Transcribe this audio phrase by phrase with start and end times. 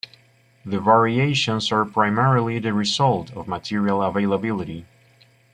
[0.65, 4.87] The variations are primarily the result of material availability.